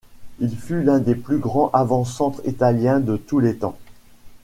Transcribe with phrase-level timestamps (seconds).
[0.39, 3.77] Il fut l'un des plus grands avant-centre italiens de tous les temps.